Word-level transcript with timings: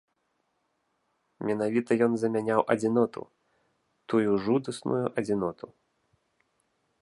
Менавіта 1.49 1.91
ён 2.05 2.13
замяняў 2.21 2.61
адзіноту, 2.75 3.23
тую 4.15 4.31
жудасную 4.47 5.05
адзіноту. 5.19 5.67